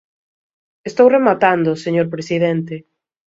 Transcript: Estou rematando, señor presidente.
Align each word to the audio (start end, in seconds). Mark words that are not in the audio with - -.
Estou 0.89 1.07
rematando, 1.15 1.81
señor 1.85 2.07
presidente. 2.15 2.75